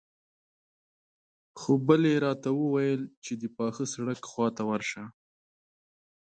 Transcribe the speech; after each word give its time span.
خو 1.59 1.71
بلې 1.87 2.13
راته 2.25 2.49
وويل 2.59 3.01
چې 3.25 3.33
د 3.41 3.43
پاخه 3.57 3.85
سړک 3.93 4.19
خواته 4.31 4.63
ورشه. 4.69 5.03